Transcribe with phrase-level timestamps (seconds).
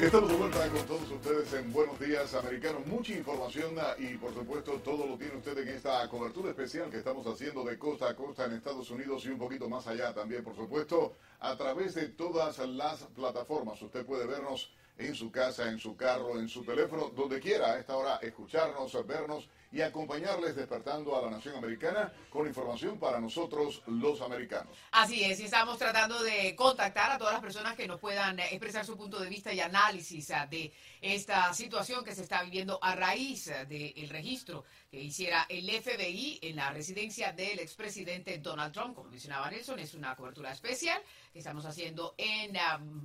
[0.00, 2.86] Estamos de vuelta con todos ustedes en Buenos Días Americanos.
[2.86, 6.98] Mucha información ah, y por supuesto todo lo tiene usted en esta cobertura especial que
[6.98, 10.44] estamos haciendo de costa a costa en Estados Unidos y un poquito más allá también,
[10.44, 13.82] por supuesto, a través de todas las plataformas.
[13.82, 17.78] Usted puede vernos en su casa, en su carro, en su teléfono, donde quiera a
[17.78, 23.82] esta hora escucharnos, vernos y acompañarles despertando a la nación americana con información para nosotros
[23.86, 24.76] los americanos.
[24.92, 28.84] Así es, y estamos tratando de contactar a todas las personas que nos puedan expresar
[28.84, 33.50] su punto de vista y análisis de esta situación que se está viviendo a raíz
[33.68, 38.94] del registro que hiciera el FBI en la residencia del expresidente Donald Trump.
[38.94, 41.00] Como mencionaba Nelson, es una cobertura especial
[41.38, 42.58] que estamos haciendo en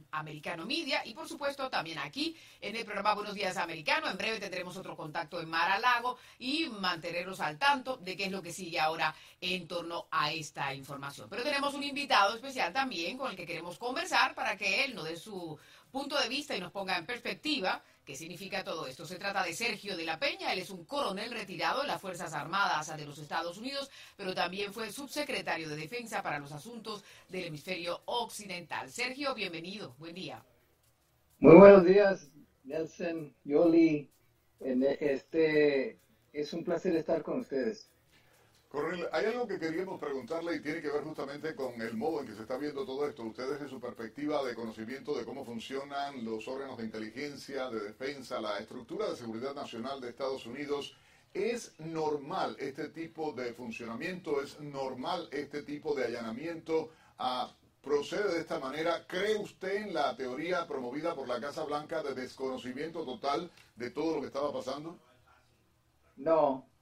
[0.10, 4.10] Americano Media y por supuesto también aquí en el programa Buenos Días Americano.
[4.10, 8.26] En breve tendremos otro contacto en Mar a Lago y mantenerlos al tanto de qué
[8.26, 11.30] es lo que sigue ahora en torno a esta información.
[11.30, 15.04] Pero tenemos un invitado especial también con el que queremos conversar para que él nos
[15.04, 15.60] dé su
[15.92, 19.06] punto de vista y nos ponga en perspectiva ¿Qué significa todo esto?
[19.06, 22.34] Se trata de Sergio de la Peña, él es un coronel retirado de las Fuerzas
[22.34, 27.46] Armadas de los Estados Unidos, pero también fue subsecretario de Defensa para los Asuntos del
[27.46, 28.90] Hemisferio Occidental.
[28.90, 30.44] Sergio, bienvenido, buen día.
[31.40, 32.30] Muy buenos días,
[32.66, 34.12] Nelson, Yoli.
[34.60, 35.98] Este,
[36.34, 37.90] es un placer estar con ustedes.
[39.12, 42.34] Hay algo que queríamos preguntarle y tiene que ver justamente con el modo en que
[42.34, 43.22] se está viendo todo esto.
[43.22, 48.42] Ustedes en su perspectiva de conocimiento de cómo funcionan los órganos de inteligencia, de defensa,
[48.42, 50.98] la estructura de seguridad nacional de Estados Unidos,
[51.36, 54.42] ¿es normal este tipo de funcionamiento?
[54.42, 56.90] ¿Es normal este tipo de allanamiento?
[57.20, 59.06] Ah, ¿Procede de esta manera?
[59.06, 64.16] ¿Cree usted en la teoría promovida por la Casa Blanca de desconocimiento total de todo
[64.16, 64.98] lo que estaba pasando?
[66.16, 66.73] No,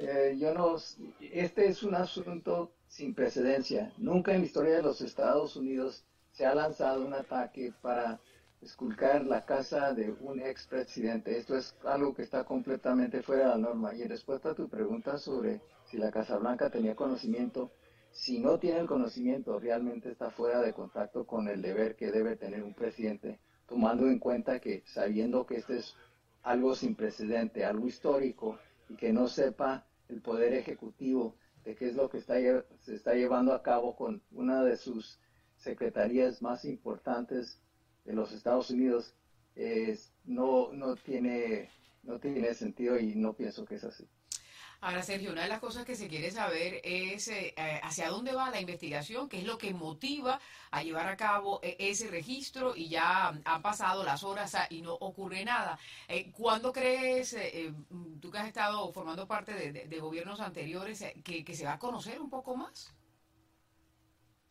[0.00, 0.76] eh, yo no,
[1.20, 3.92] este es un asunto sin precedencia.
[3.98, 8.20] Nunca en la historia de los Estados Unidos se ha lanzado un ataque para
[8.62, 11.36] esculcar la casa de un expresidente.
[11.36, 13.92] Esto es algo que está completamente fuera de la norma.
[13.94, 17.72] Y en respuesta a tu pregunta sobre si la Casa Blanca tenía conocimiento,
[18.12, 22.36] si no tiene el conocimiento, realmente está fuera de contacto con el deber que debe
[22.36, 25.96] tener un presidente, tomando en cuenta que sabiendo que este es
[26.42, 28.58] algo sin precedente, algo histórico,
[28.88, 33.14] y que no sepa el Poder Ejecutivo de qué es lo que está, se está
[33.14, 35.20] llevando a cabo con una de sus
[35.56, 37.60] secretarías más importantes
[38.04, 39.14] de los Estados Unidos,
[40.24, 41.68] no, no, tiene,
[42.02, 44.08] no tiene sentido y no pienso que es así.
[44.80, 48.32] Ahora, Sergio, una de las cosas que se quiere saber es eh, eh, hacia dónde
[48.32, 50.40] va la investigación, qué es lo que motiva
[50.70, 54.94] a llevar a cabo eh, ese registro y ya han pasado las horas y no
[54.94, 55.80] ocurre nada.
[56.32, 57.36] ¿Cuándo crees,
[58.20, 62.30] tú que has estado formando parte de, gobiernos anteriores, que, se va a conocer un
[62.30, 62.94] poco más?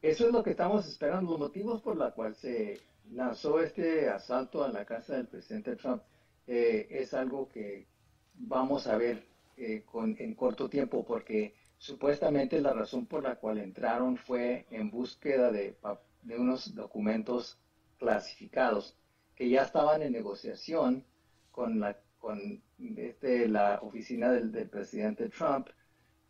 [0.01, 1.31] Eso es lo que estamos esperando.
[1.31, 6.03] Los motivos por los cuales se lanzó este asalto a la casa del presidente Trump
[6.45, 7.87] es algo que
[8.33, 13.57] vamos a ver eh, con, en corto tiempo porque supuestamente la razón por la cual
[13.57, 15.75] entraron fue en búsqueda de,
[16.21, 17.59] de unos documentos
[17.97, 18.95] clasificados
[19.35, 21.03] que ya estaban en negociación
[21.51, 25.69] con la, con este, la oficina del, del presidente Trump,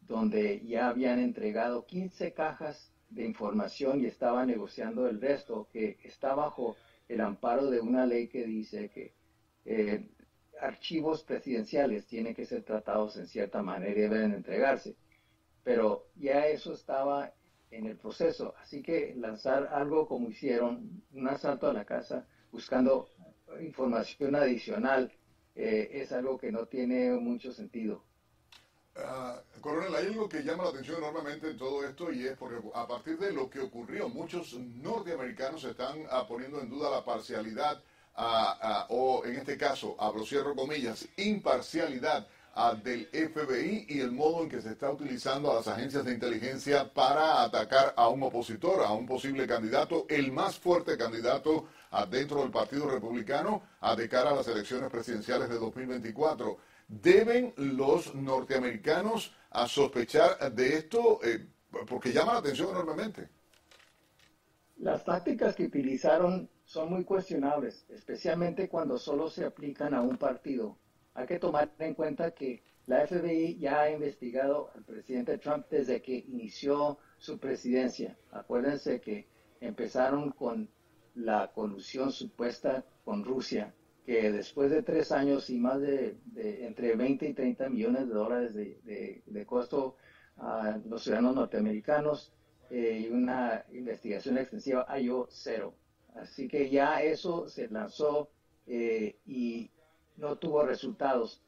[0.02, 6.36] donde ya habían entregado 15 cajas de información y estaba negociando el resto, que está
[6.36, 6.76] bajo
[7.08, 9.14] el amparo de una ley que dice que
[9.66, 10.10] eh,
[10.62, 14.96] archivos presidenciales tienen que ser tratados en cierta manera y deben entregarse.
[15.64, 17.34] Pero ya eso estaba
[17.72, 18.56] en el proceso.
[18.62, 23.10] Así que lanzar algo como hicieron, un asalto a la casa buscando
[23.62, 25.12] información adicional,
[25.56, 28.04] eh, es algo que no tiene mucho sentido.
[28.96, 32.58] Uh, coronel, hay algo que llama la atención enormemente en todo esto y es porque
[32.74, 37.84] a partir de lo que ocurrió, muchos norteamericanos están ah, poniendo en duda la parcialidad
[38.18, 42.28] o en este caso, abro cierro comillas, imparcialidad
[42.84, 46.92] del FBI y el modo en que se está utilizando a las agencias de inteligencia
[46.92, 51.68] para atacar a un opositor, a un posible candidato, el más fuerte candidato
[52.10, 53.62] dentro del Partido Republicano
[53.96, 56.58] de cara a las elecciones presidenciales de 2024.
[56.88, 61.20] ¿Deben los norteamericanos a sospechar de esto?
[61.24, 61.46] Eh,
[61.86, 63.30] porque llama la atención enormemente.
[64.78, 70.78] Las tácticas que utilizaron son muy cuestionables, especialmente cuando solo se aplican a un partido.
[71.14, 76.02] Hay que tomar en cuenta que la FBI ya ha investigado al presidente Trump desde
[76.02, 78.18] que inició su presidencia.
[78.32, 79.28] Acuérdense que
[79.62, 80.70] empezaron con
[81.16, 83.74] la colusión supuesta con Rusia,
[84.06, 88.54] que después de tres años y más de, entre 20 y 30 millones de dólares
[88.54, 89.96] de, costo
[90.36, 92.34] a los ciudadanos norteamericanos
[92.70, 95.74] eh, y una investigación extensiva, halló cero.
[96.22, 98.30] Así que ya eso se lanzó
[98.66, 99.70] eh, y
[100.18, 101.42] no tuvo resultados.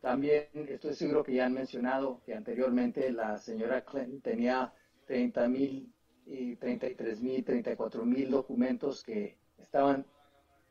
[0.00, 4.72] También estoy seguro que ya han mencionado que anteriormente la señora Clinton tenía
[5.06, 5.92] 30 mil
[6.26, 10.06] y 33 mil, 34 mil documentos que estaban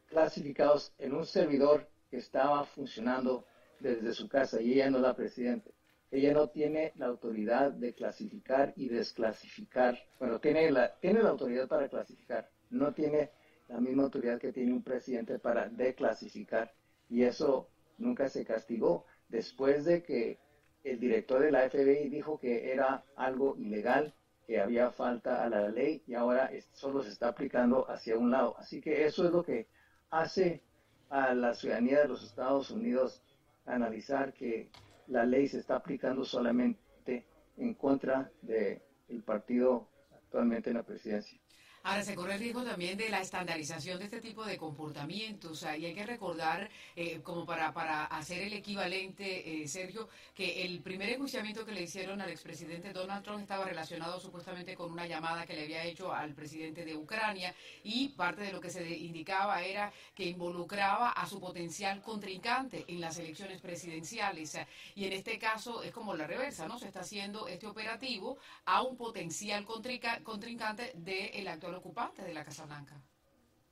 [0.07, 3.45] clasificados en un servidor que estaba funcionando
[3.79, 5.71] desde su casa y ella no es la presidenta.
[6.11, 9.97] Ella no tiene la autoridad de clasificar y desclasificar.
[10.19, 13.31] Bueno, tiene la, tiene la autoridad para clasificar, no tiene
[13.71, 16.73] la misma autoridad que tiene un presidente para declasificar.
[17.09, 20.39] Y eso nunca se castigó después de que
[20.83, 24.13] el director de la FBI dijo que era algo ilegal
[24.45, 28.55] que había falta a la ley y ahora solo se está aplicando hacia un lado.
[28.57, 29.67] Así que eso es lo que
[30.09, 30.63] hace
[31.09, 33.23] a la ciudadanía de los Estados Unidos
[33.65, 34.69] analizar que
[35.07, 37.25] la ley se está aplicando solamente
[37.57, 38.81] en contra del
[39.25, 41.40] partido actualmente en la presidencia.
[41.83, 45.63] Ahora, se corre el riesgo también de la estandarización de este tipo de comportamientos.
[45.63, 50.81] y hay que recordar, eh, como para, para hacer el equivalente, eh, Sergio, que el
[50.81, 55.47] primer enjuiciamiento que le hicieron al expresidente Donald Trump estaba relacionado supuestamente con una llamada
[55.47, 59.63] que le había hecho al presidente de Ucrania y parte de lo que se indicaba
[59.63, 64.55] era que involucraba a su potencial contrincante en las elecciones presidenciales.
[64.93, 66.77] Y en este caso es como la reversa, ¿no?
[66.77, 72.65] Se está haciendo este operativo a un potencial contrincante del actual ocupante de la Casa
[72.65, 73.01] Blanca.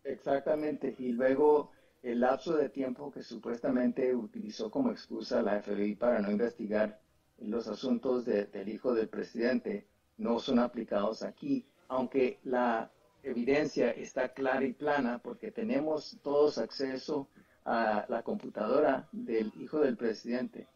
[0.04, 6.20] Exactamente, y luego el lapso de tiempo que supuestamente utilizó como excusa la FBI para
[6.20, 7.00] no investigar
[7.40, 9.88] los asuntos del hijo del presidente
[10.18, 12.92] no son aplicados aquí, aunque la
[13.24, 17.30] evidencia está clara y plana porque tenemos todos acceso
[17.66, 20.68] a la computadora del hijo del presidente.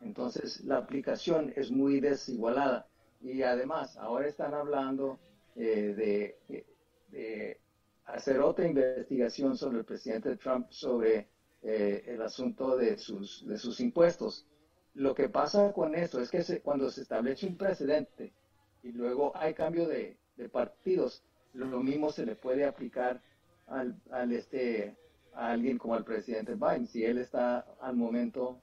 [0.00, 2.86] Entonces la aplicación es muy desigualada
[3.20, 5.18] y además ahora están hablando
[5.54, 6.66] eh, de
[7.12, 7.60] de
[8.06, 11.28] hacer otra investigación sobre el presidente Trump sobre
[11.62, 14.46] eh, el asunto de sus, de sus impuestos.
[14.94, 18.32] Lo que pasa con esto es que cuando se establece un precedente
[18.82, 20.18] y luego hay cambio de,
[20.50, 21.22] partidos,
[21.52, 23.22] lo, mismo se le puede aplicar
[23.68, 23.94] al,
[24.32, 24.96] este,
[25.34, 26.88] a alguien como al presidente Biden.
[26.88, 28.60] Si él está al momento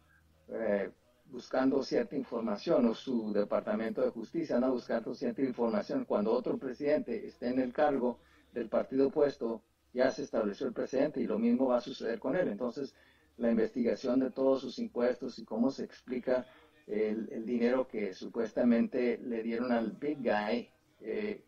[0.50, 0.92] eh,
[1.32, 7.28] buscando cierta información o su departamento de justicia anda buscando cierta información, cuando otro presidente
[7.28, 8.20] esté en el cargo,
[8.54, 9.62] del partido opuesto,
[9.94, 12.48] ya se estableció el presidente y lo mismo va a suceder con él.
[12.48, 12.94] Entonces,
[13.38, 16.46] la investigación de todos sus impuestos y cómo se explica
[16.88, 20.70] el, dinero que supuestamente le dieron al big guy,
[21.02, 21.44] eh,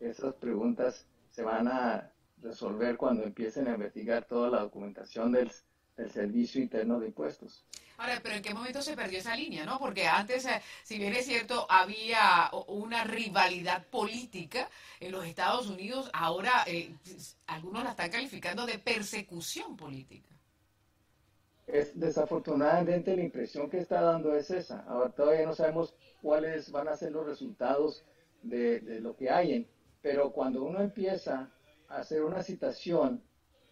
[0.00, 2.12] esas preguntas se van a
[2.42, 5.50] resolver cuando empiecen a investigar toda la documentación del,
[6.00, 7.64] del Servicio Interno de Impuestos.
[7.98, 9.78] Ahora, pero ¿en qué momento se perdió esa línea, no?
[9.78, 14.70] Porque antes, eh, si bien es cierto, había una rivalidad política
[15.00, 16.94] en los Estados Unidos, ahora eh,
[17.46, 20.30] algunos la están calificando de persecución política.
[21.66, 24.80] Es desafortunadamente la impresión que está dando es esa.
[24.88, 28.02] Ahora todavía no sabemos cuáles van a ser los resultados
[28.42, 29.68] de, lo que hay,
[30.00, 31.50] pero cuando uno empieza
[31.88, 33.22] a hacer una citación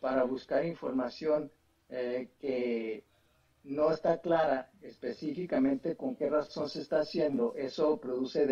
[0.01, 1.51] para buscar información
[1.91, 3.05] eh, que
[3.65, 8.47] no está clara específicamente con qué razón se está haciendo, eso produce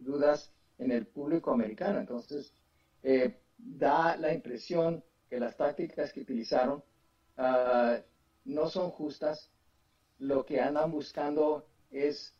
[0.00, 2.00] dudas en el público americano.
[2.00, 2.54] Entonces,
[3.02, 6.82] eh, da la impresión que las tácticas que utilizaron
[7.36, 7.98] ah,
[8.44, 9.50] no son justas.
[10.18, 12.34] Lo que andan buscando es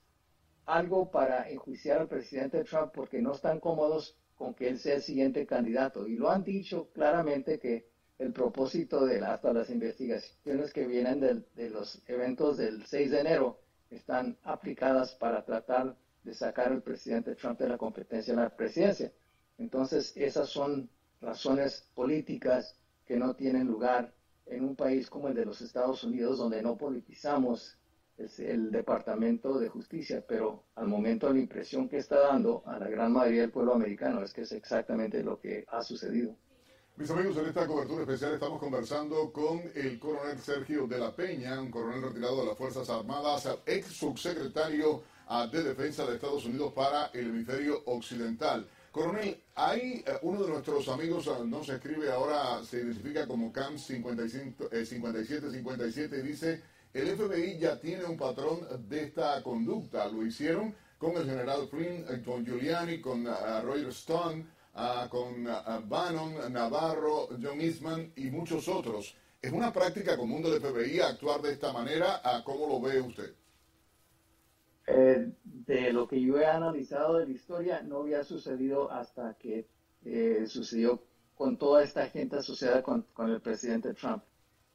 [0.67, 5.03] algo para enjuiciar al presidente Trump porque no están cómodos con que él sea el
[5.03, 6.07] siguiente candidato.
[6.07, 7.90] Y lo han dicho claramente que
[8.21, 11.21] el propósito de hasta las investigaciones que vienen
[11.57, 13.59] de, los eventos del 6 de enero
[13.91, 19.11] están aplicadas para tratar de sacar al presidente Trump de la competencia en la presidencia.
[19.57, 20.91] Entonces, esas son
[21.23, 24.13] razones políticas que no tienen lugar
[24.45, 27.79] en un país como el de los Estados Unidos, donde no politizamos
[28.37, 33.13] el Departamento de Justicia, pero al momento la impresión que está dando a la gran
[33.13, 36.37] mayoría del pueblo americano es que es exactamente lo que ha sucedido.
[37.01, 41.59] Mis amigos, en esta cobertura especial estamos conversando con el coronel Sergio de la Peña,
[41.59, 45.03] un coronel retirado de las Fuerzas Armadas, ex subsecretario
[45.51, 48.69] de Defensa de Estados Unidos para el hemisferio occidental.
[48.93, 53.51] Coronel, hay eh, uno de nuestros amigos, ah, no se escribe ahora, se identifica como
[53.51, 60.07] CAM 5757 y dice, el FBI ya tiene un patrón de esta conducta.
[60.07, 65.81] Lo hicieron con el general Flynn, eh, con Giuliani, con Roger Stone ah, con ah,
[65.85, 69.15] Bannon, Navarro, John Eastman y muchos otros.
[69.43, 72.21] ¿Es una práctica común del FBI actuar de esta manera?
[72.45, 73.35] ¿Cómo lo ve usted?
[74.87, 79.67] Eh, de lo que yo he analizado de la historia, no había sucedido hasta que
[80.05, 81.03] eh, sucedió
[81.37, 84.23] con toda esta gente asociada con, con, el presidente Trump.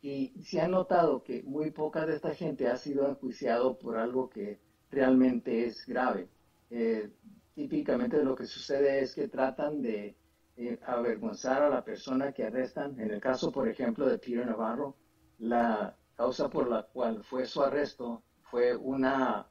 [0.02, 4.30] Y se ha notado que muy poca de esta gente ha sido enjuiciado por algo
[4.30, 4.60] que
[4.90, 6.28] realmente es grave.
[6.70, 7.10] Eh,
[7.56, 10.18] típicamente lo que sucede es que tratan de
[10.58, 13.00] eh, avergonzar a la persona que arrestan.
[13.00, 14.98] En el caso, por ejemplo, de Peter Navarro,
[15.40, 19.50] la causa por la cual fue su arresto fue una,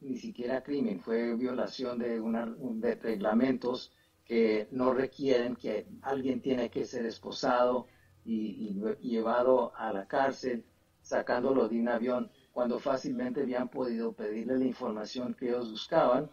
[0.00, 3.92] ni siquiera crimen, fue violación de, una, de reglamentos
[4.24, 7.86] que no requieren que alguien tiene que ser esposado
[8.24, 10.64] y, llevado a la cárcel,
[11.00, 16.30] sacándolo de un avión, cuando fácilmente habían podido pedirle la información que ellos buscaban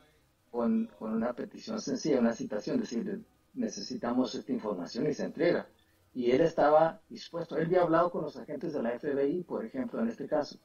[0.52, 5.68] con, una petición sencilla, una citación, decir, necesitamos esta información y se entrega.
[6.14, 10.02] Y él estaba dispuesto, él había hablado con los agentes de la FBI, por ejemplo,
[10.02, 10.60] en este caso,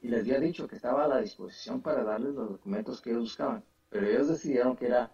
[0.00, 3.22] y les había dicho que estaba a la disposición para darles los documentos que ellos
[3.22, 5.10] buscaban, pero ellos decidieron que era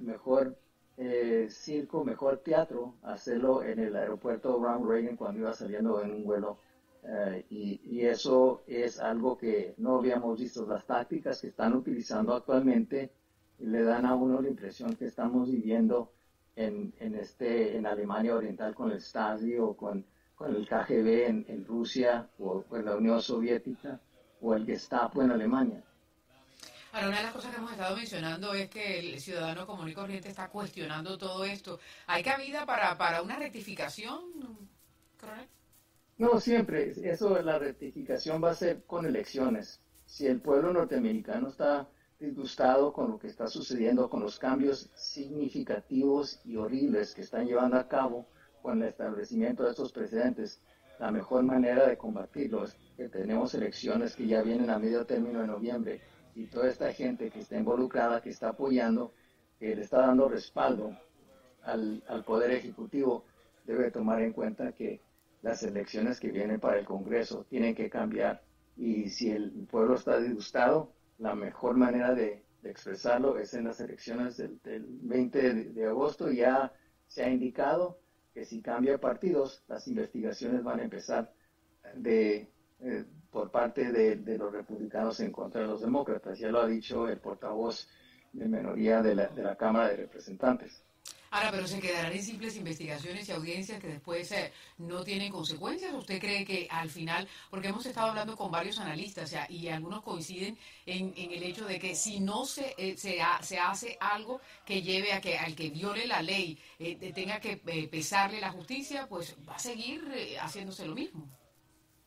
[0.00, 0.56] mejor
[0.96, 6.24] eh, circo, mejor teatro, hacerlo en el aeropuerto Ronald Reagan cuando iba saliendo en un
[6.24, 6.58] vuelo.
[7.02, 10.66] Eh, y, eso es algo que no habíamos visto.
[10.66, 13.12] Las tácticas que están utilizando actualmente
[13.60, 16.12] le dan a uno la impresión que estamos viviendo
[16.56, 21.44] en, en este, en Alemania Oriental con el Stasi o con, con el KGB en,
[21.48, 24.00] en Rusia o en la Unión Soviética
[24.40, 25.82] o el Gestapo en Alemania.
[26.92, 29.94] Ahora, una de las cosas que hemos estado mencionando es que el ciudadano común y
[29.94, 31.78] corriente está cuestionando todo esto.
[32.08, 34.58] ¿Hay cabida para, para una rectificación,
[36.18, 36.92] No, siempre.
[37.04, 39.80] Eso, la rectificación va a ser con elecciones.
[40.04, 41.88] Si el pueblo norteamericano está
[42.20, 47.78] disgustado con lo que está sucediendo, con los cambios significativos y horribles que están llevando
[47.78, 48.28] a cabo
[48.60, 50.60] con el establecimiento de estos precedentes,
[50.98, 55.46] la mejor manera de combatirlos que tenemos elecciones que ya vienen a medio término de
[55.46, 56.02] noviembre
[56.34, 59.14] y toda esta gente que está involucrada, que está apoyando,
[59.58, 60.94] que le está dando respaldo
[61.62, 63.24] al, al Poder Ejecutivo,
[63.64, 65.00] debe tomar en cuenta que
[65.40, 68.42] las elecciones que vienen para el Congreso tienen que cambiar.
[68.76, 74.36] Y si el pueblo está disgustado, la mejor manera de, expresarlo es en las elecciones
[74.36, 76.30] del, 20 de, agosto.
[76.30, 76.74] Ya
[77.06, 77.98] se ha indicado
[78.34, 81.32] que si cambia partidos, las investigaciones van a empezar
[81.94, 82.50] de,
[82.80, 86.38] eh, por parte de, los republicanos en contra de los demócratas.
[86.38, 87.88] Ya lo ha dicho el portavoz
[88.32, 90.84] de minoría de la, de la Cámara de Representantes.
[91.32, 95.94] Ahora, pero se quedarán en simples investigaciones y audiencias que después eh, no tienen consecuencias.
[95.94, 100.58] ¿Usted cree que al final, porque hemos estado hablando con varios analistas y algunos coinciden
[100.86, 105.20] en, el hecho de que si no se, eh, se, hace algo que lleve a
[105.20, 106.58] que al que viole la ley
[107.14, 107.56] tenga que
[107.90, 110.02] pesarle la justicia, pues va a seguir
[110.40, 111.28] haciéndose lo mismo?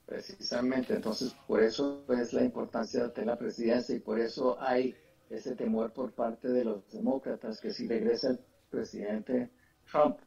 [0.06, 4.96] Precisamente, entonces por eso es la importancia de la presidencia y por eso hay
[5.30, 8.40] ese temor por parte de los demócratas que si regresa el
[8.74, 9.52] presidente
[9.90, 10.18] Trump,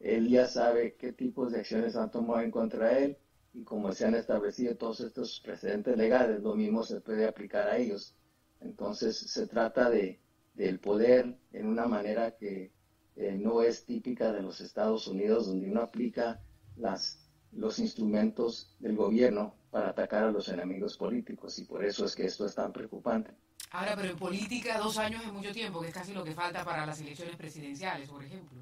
[0.00, 3.16] él ya sabe qué tipos de acciones han tomado en contra de él
[3.54, 7.76] y como se han establecido todos estos precedentes legales, lo mismo se puede aplicar a
[7.76, 8.16] ellos.
[8.60, 10.20] Entonces se trata de,
[10.54, 12.72] del poder en una manera que
[13.14, 16.40] eh, no es típica de los Estados Unidos, donde uno aplica
[16.76, 22.14] las los instrumentos del gobierno para atacar a los enemigos políticos y por eso es
[22.14, 23.30] que esto es tan preocupante.
[23.72, 26.62] Ahora, pero en política dos años es mucho tiempo, que es casi lo que falta
[26.62, 28.60] para las elecciones presidenciales, por ejemplo.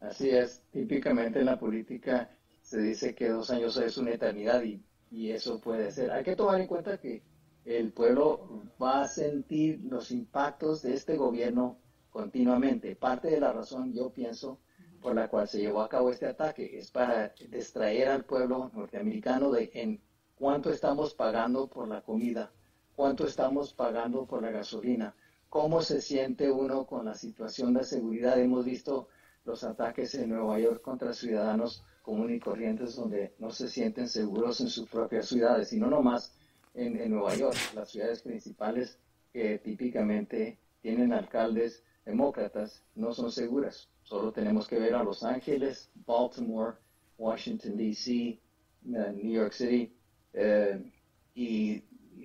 [0.00, 2.30] Así es, típicamente en la política
[2.62, 6.10] se dice que dos años es una eternidad y, y eso puede ser.
[6.10, 7.22] Hay que tomar en cuenta que
[7.66, 11.78] el pueblo va a sentir los impactos de este gobierno
[12.10, 12.96] continuamente.
[12.96, 14.58] Parte de la razón, yo pienso,
[15.02, 19.50] por la cual se llevó a cabo este ataque es para distraer al pueblo norteamericano
[19.50, 20.00] de en
[20.34, 22.52] cuánto estamos pagando por la comida,
[22.94, 25.14] cuánto estamos pagando por la gasolina,
[25.48, 28.38] cómo se siente uno con la situación de seguridad.
[28.38, 29.08] Hemos visto
[29.44, 34.60] los ataques en Nueva York contra ciudadanos comunes y corrientes donde no se sienten seguros
[34.60, 36.34] en sus propias ciudades, y no nomás
[36.74, 38.98] en, Nueva York, las ciudades principales
[39.32, 43.88] que típicamente tienen alcaldes demócratas no son seguras.
[44.02, 46.76] Solo tenemos que ver a Los Ángeles, Baltimore,
[47.16, 48.38] Washington, D.C.,
[48.82, 49.96] New York City
[50.34, 50.92] eh,
[51.34, 51.82] y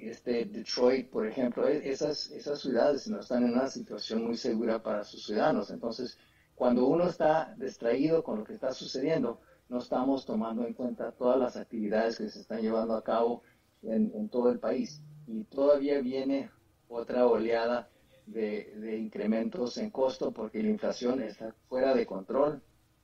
[0.07, 1.67] este Detroit, por ejemplo.
[1.67, 5.71] E, esas, esas ciudades no están en una situación muy segura para sus ciudadanos.
[5.71, 6.17] Entonces,
[6.55, 11.39] cuando uno está distraído con lo que está sucediendo, no estamos tomando en cuenta todas
[11.39, 13.43] las actividades que se están llevando a cabo
[13.81, 15.01] en, en todo el país.
[15.27, 16.49] Y todavía viene
[16.87, 17.89] otra oleada
[18.31, 22.61] de, incrementos en costo porque la inflación está fuera de control.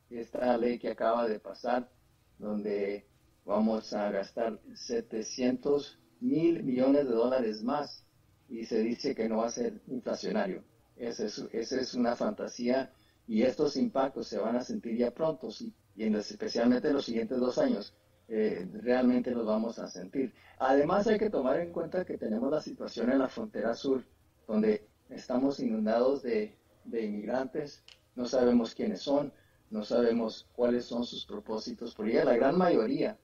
[0.09, 1.89] Esta ley que acaba de pasar,
[2.37, 3.07] donde
[3.43, 8.03] vamos a gastar 700 mil millones de dólares más
[8.49, 10.63] y se dice que no va a ser inflacionario.
[10.95, 12.91] Esa es, esa es una fantasía
[13.27, 15.49] y estos impactos se van a sentir ya pronto
[15.95, 17.93] y en especialmente en los siguientes dos años.
[18.27, 20.33] Eh, realmente los vamos a sentir.
[20.57, 24.03] Además hay que tomar en cuenta que tenemos la situación en la frontera sur,
[24.47, 26.55] donde estamos inundados de,
[26.85, 27.83] inmigrantes,
[28.15, 29.31] no sabemos quiénes son,
[29.69, 33.17] no sabemos cuáles son sus propósitos, porque la gran mayoría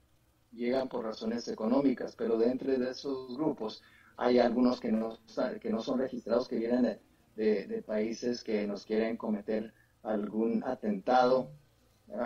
[0.52, 3.82] llegan por razones económicas, pero dentro de esos grupos
[4.16, 5.18] hay algunos que no,
[5.60, 6.98] que no son registrados, que vienen
[7.36, 11.50] de, países que nos quieren cometer algún atentado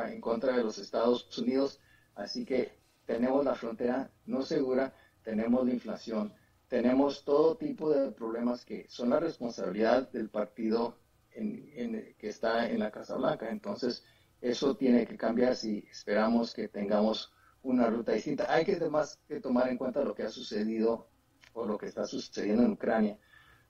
[0.09, 1.81] en contra de los Estados Unidos
[2.17, 2.73] Así que
[3.05, 4.93] tenemos la frontera no segura,
[5.23, 6.33] tenemos la inflación,
[6.67, 10.99] tenemos todo tipo de problemas que son la responsabilidad del partido
[11.31, 13.51] que está en la Casa Blanca.
[13.51, 14.03] Entonces,
[14.41, 17.33] eso tiene que cambiar si esperamos que tengamos
[17.67, 18.47] una ruta distinta.
[18.49, 21.09] Hay que además que tomar en cuenta lo que ha sucedido
[21.53, 23.19] o lo que está sucediendo en Ucrania,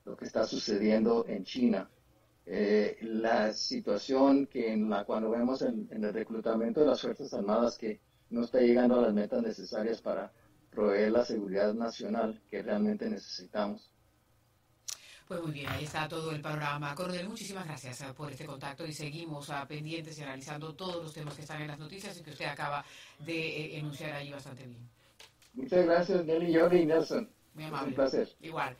[0.05, 1.89] lo que está sucediendo en China.
[2.45, 7.77] Eh, la situación que en la cuando vemos en, el reclutamiento de las Fuerzas Armadas
[7.77, 7.99] que
[8.29, 10.31] no está llegando a las metas necesarias para
[10.69, 13.91] proveer la seguridad nacional que realmente necesitamos.
[15.27, 16.95] Pues muy bien, ahí está todo el panorama.
[16.95, 21.13] Coronel, muchísimas gracias eh, por este contacto y seguimos a pendientes y analizando todos los
[21.13, 22.85] temas que están en las noticias y que usted acaba
[23.19, 24.89] de eh, enunciar ahí bastante bien.
[25.53, 27.29] Muchas gracias, Nelly, Jordi y Nelson.
[27.55, 27.89] Muy amable.
[27.89, 28.29] un placer.
[28.39, 28.77] Igual.